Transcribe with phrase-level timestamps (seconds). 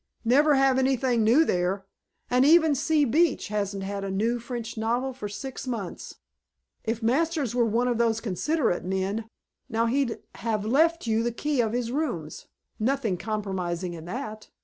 [0.25, 1.85] "Never have anything new there,
[2.27, 3.05] and even C.
[3.05, 6.15] Beach hasn't had a new French novel for six months.
[6.83, 9.27] If Masters were one of those considerate men,
[9.69, 12.47] now, he'd have left you the key of his rooms.
[12.79, 14.49] Nothing compromising in that.